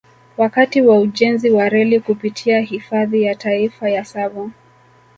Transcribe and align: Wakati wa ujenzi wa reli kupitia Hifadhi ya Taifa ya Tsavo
Wakati 0.37 0.81
wa 0.81 0.99
ujenzi 0.99 1.49
wa 1.49 1.69
reli 1.69 1.99
kupitia 1.99 2.59
Hifadhi 2.61 3.23
ya 3.23 3.35
Taifa 3.35 3.89
ya 3.89 4.03
Tsavo 4.03 4.51